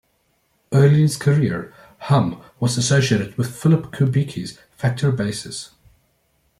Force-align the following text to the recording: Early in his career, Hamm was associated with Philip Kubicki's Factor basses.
Early 0.71 0.95
in 0.95 1.01
his 1.01 1.15
career, 1.15 1.71
Hamm 1.99 2.41
was 2.59 2.75
associated 2.75 3.37
with 3.37 3.55
Philip 3.55 3.91
Kubicki's 3.91 4.57
Factor 4.75 5.11
basses. 5.11 5.73